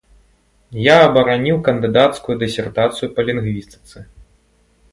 Я 0.85 0.95
абараніў 1.07 1.57
кандыдацкую 1.67 2.35
дысертацыю 2.45 3.07
па 3.19 3.29
лінгвістыцы. 3.31 3.97